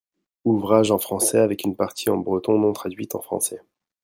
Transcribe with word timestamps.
Ouvrage 0.45 0.89
en 0.89 0.97
français 0.97 1.37
avec 1.37 1.63
une 1.63 1.75
partie 1.75 2.09
en 2.09 2.17
breton 2.17 2.57
non 2.57 2.73
traduite 2.73 3.13
en 3.13 3.21
français. 3.21 3.61